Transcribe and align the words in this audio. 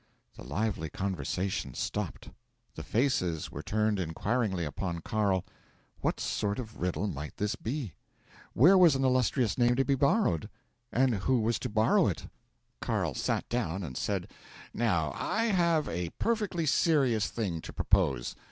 'The 0.35 0.43
lively 0.43 0.89
conversation 0.89 1.75
stopped. 1.75 2.31
The 2.73 2.81
faces 2.81 3.51
were 3.51 3.61
turned 3.61 3.99
inquiringly 3.99 4.65
upon 4.65 5.01
Carl. 5.01 5.45
What 5.99 6.19
sort 6.19 6.57
of 6.57 6.81
riddle 6.81 7.05
might 7.05 7.37
this 7.37 7.55
be? 7.55 7.93
Where 8.53 8.79
was 8.79 8.95
an 8.95 9.03
illustrious 9.05 9.59
name 9.59 9.75
to 9.75 9.85
be 9.85 9.93
borrowed? 9.93 10.49
And 10.91 11.13
who 11.13 11.39
was 11.41 11.59
to 11.59 11.69
borrow 11.69 12.07
it? 12.07 12.25
'Carl 12.79 13.13
sat 13.13 13.47
down, 13.47 13.83
and 13.83 13.95
said: 13.95 14.31
'"Now, 14.73 15.11
I 15.13 15.43
have 15.53 15.87
a 15.87 16.09
perfectly 16.17 16.65
serious 16.65 17.27
thing 17.27 17.61
to 17.61 17.71
propose. 17.71 18.35